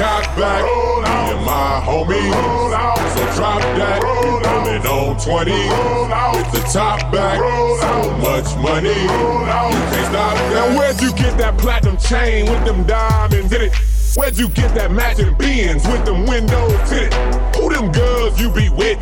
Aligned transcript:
Top 0.00 0.24
back. 0.34 0.62
Roll 0.62 1.04
out. 1.04 1.34
and 1.34 1.44
my 1.44 1.82
homies. 1.84 2.32
Roll 2.32 2.72
out. 2.72 2.96
So 2.96 3.36
drop 3.36 3.60
that. 3.60 4.02
Roll 4.02 4.46
out. 4.46 4.82
You 4.82 4.90
on 4.90 5.20
20. 5.20 5.50
Roll 5.52 6.10
out. 6.10 6.36
With 6.36 6.52
the 6.52 6.68
top 6.72 7.12
back. 7.12 7.38
Roll 7.38 7.76
so 7.76 8.10
much 8.16 8.56
money. 8.64 8.96
Roll 8.96 9.44
out. 9.44 9.70
You 9.70 9.78
can't 9.92 10.06
stop 10.08 10.34
that. 10.38 10.54
Now 10.54 10.78
where'd 10.78 11.02
you 11.02 11.12
get 11.12 11.36
that 11.36 11.58
platinum 11.58 11.98
chain 11.98 12.50
with 12.50 12.64
them 12.64 12.84
diamonds 12.84 13.52
in 13.52 13.60
it? 13.60 13.74
Where'd 14.16 14.38
you 14.38 14.48
get 14.48 14.74
that 14.74 14.90
matching 14.90 15.36
Benz 15.36 15.86
with 15.86 16.06
them 16.06 16.24
windows 16.24 16.72
tinted? 16.88 17.59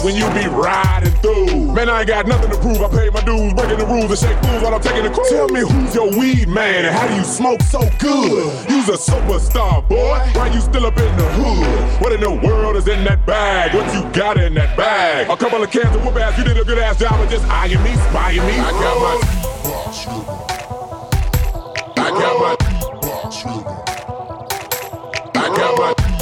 Who 0.00 0.10
them 0.10 0.18
girls 0.18 0.18
you 0.18 0.28
be 0.30 0.38
with 0.38 0.38
when 0.38 0.42
you 0.42 0.48
be 0.48 0.48
riding 0.48 1.12
through? 1.22 1.72
Man, 1.72 1.88
I 1.88 2.00
ain't 2.00 2.08
got 2.08 2.26
nothing 2.26 2.50
to 2.50 2.58
prove. 2.58 2.82
I 2.82 2.88
paid 2.88 3.12
my 3.12 3.20
dues, 3.20 3.54
breaking 3.54 3.78
the 3.78 3.86
rules 3.86 4.10
and 4.10 4.18
shake 4.18 4.38
fools 4.44 4.62
while 4.62 4.74
I'm 4.74 4.80
taking 4.80 5.04
the 5.04 5.10
cruise. 5.10 5.28
Tell 5.28 5.48
me 5.48 5.60
who's 5.60 5.94
your 5.94 6.10
weed 6.18 6.48
man 6.48 6.84
and 6.84 6.94
how 6.94 7.06
do 7.08 7.14
you 7.14 7.24
smoke 7.24 7.62
so 7.62 7.80
good? 7.98 8.70
You's 8.70 8.88
a 8.88 8.96
superstar, 8.96 9.86
boy. 9.88 10.18
Why 10.34 10.48
you 10.52 10.60
still 10.60 10.86
up 10.86 10.96
in 10.98 11.16
the 11.16 11.28
hood? 11.32 12.02
What 12.02 12.12
in 12.12 12.20
the 12.20 12.30
world 12.32 12.76
is 12.76 12.88
in 12.88 13.04
that 13.04 13.24
bag? 13.26 13.74
What 13.74 13.92
you 13.94 14.02
got 14.12 14.38
in 14.38 14.54
that 14.54 14.76
bag? 14.76 15.30
A 15.30 15.36
couple 15.36 15.62
of 15.62 15.70
cans 15.70 15.94
of 15.94 16.04
whoop 16.04 16.16
ass. 16.16 16.38
You 16.38 16.44
did 16.44 16.58
a 16.58 16.64
good 16.64 16.78
ass 16.78 16.98
job 16.98 17.20
of 17.20 17.28
just 17.30 17.44
eyeing 17.46 17.82
me, 17.82 17.94
spying 18.10 18.44
me. 18.46 18.58
I 18.58 18.70
got 18.70 18.98
my. 19.00 19.18
I 21.96 22.10
got 22.10 22.40
my. 22.40 22.56
I 25.34 25.48
got 25.56 25.78
my. 25.78 26.17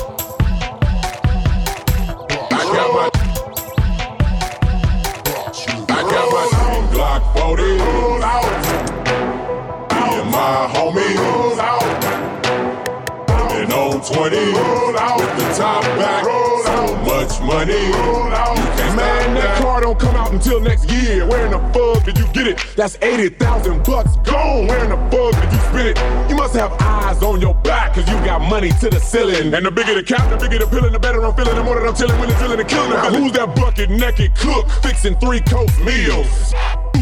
On 14.27 14.33
20. 14.33 15.17
With 15.21 15.37
the 15.39 15.55
top 15.57 15.83
back. 15.99 16.25
So 16.25 16.97
much 17.05 17.41
money. 17.41 17.73
You 17.73 17.93
can't 17.93 18.97
Man, 18.97 19.35
that 19.35 19.63
car 19.63 19.83
don't 19.83 19.99
come 19.99 20.17
out 20.17 20.33
until 20.33 20.59
next 20.59 20.91
year. 20.91 21.27
Where 21.27 21.45
in 21.45 21.53
the 21.53 21.59
fuck 21.73 22.05
did 22.05 22.19
you 22.19 22.27
get 22.33 22.47
it? 22.47 22.65
That's 22.77 22.97
80,000 23.03 23.85
bucks 23.85 24.17
gone. 24.29 24.67
Where 24.67 24.83
in 24.85 24.91
the 24.91 24.97
fuck 25.11 25.41
did 25.43 25.53
you 25.53 25.59
spend 25.69 25.89
it? 25.89 26.31
You 26.31 26.37
must 26.37 26.55
have 26.55 26.73
eyes 26.81 27.23
on 27.23 27.41
your 27.41 27.55
back, 27.55 27.95
cause 27.95 28.09
you 28.09 28.15
got 28.25 28.41
money 28.41 28.71
to 28.81 28.89
the 28.89 28.99
ceiling. 28.99 29.53
And 29.53 29.67
the 29.67 29.71
bigger 29.71 29.95
the 29.95 30.03
cap, 30.03 30.31
the 30.31 30.37
bigger 30.37 30.65
the 30.65 30.71
feeling, 30.71 30.93
the 30.93 30.99
better 30.99 31.23
I'm 31.25 31.35
feeling, 31.35 31.55
the 31.55 31.63
more 31.63 31.79
that 31.79 31.87
I'm 31.87 31.95
chilling 31.95 32.19
when 32.19 32.31
it's 32.31 32.39
drilling 32.39 32.61
and 32.61 32.69
killing. 32.69 32.91
Now, 32.91 33.11
who's 33.11 33.33
that 33.33 33.55
bucket 33.55 33.91
naked 33.91 34.35
cook 34.35 34.69
fixing 34.83 35.19
three 35.19 35.41
coast 35.41 35.79
meals? 35.81 36.55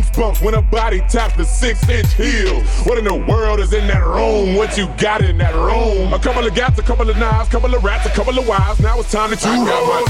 Goosebumps 0.04 0.42
when 0.44 0.54
a 0.54 0.62
body 0.62 1.00
taps 1.08 1.36
the 1.36 1.44
six 1.44 1.88
inch 1.88 2.12
heels. 2.14 2.66
What 2.84 2.98
in 2.98 3.04
the 3.04 3.14
world 3.14 3.60
is 3.60 3.72
in 3.72 3.86
that 3.88 4.04
room? 4.04 4.54
What 4.56 4.76
you 4.76 4.88
got 4.98 5.22
in 5.22 5.38
that 5.38 5.54
room? 5.54 6.12
A 6.12 6.18
couple 6.18 6.46
of 6.46 6.54
gats, 6.54 6.78
a 6.78 6.82
couple 6.82 7.08
of 7.08 7.16
knives, 7.16 7.48
a 7.48 7.50
couple 7.50 7.74
of 7.74 7.82
rats, 7.82 8.06
a 8.06 8.10
couple 8.10 8.38
of 8.38 8.46
wives. 8.46 8.80
Now 8.80 9.00
it's 9.00 9.10
time 9.10 9.30
to 9.30 9.36
choose. 9.36 9.46
I 9.46 9.56
got 9.56 9.86
my. 9.88 10.04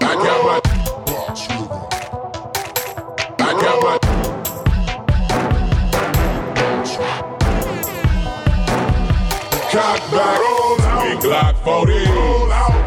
I 0.00 0.14
got 0.14 0.44
my. 0.44 0.60
I 3.40 3.52
got 3.60 3.82
my. 3.82 3.98
Cock 9.70 10.00
back, 10.12 10.38
big 11.02 11.18
Glock 11.18 11.54
40. 11.64 11.92
Me 11.94 12.00
and 12.04 12.83